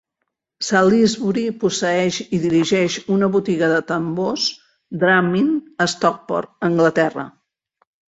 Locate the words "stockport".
5.97-6.55